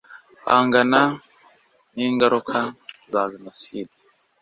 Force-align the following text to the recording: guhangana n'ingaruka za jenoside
guhangana 0.43 1.01
n'ingaruka 1.95 2.57
za 3.11 3.21
jenoside 3.31 3.95